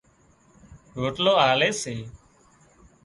روٽلو 1.01 1.33
آلي 1.49 1.69
سي 1.81 1.95